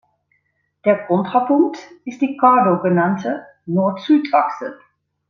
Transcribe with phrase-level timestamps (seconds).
[0.83, 4.79] Der Kontrapunkt ist die "cardo" genannte Nord-Süd-Achse.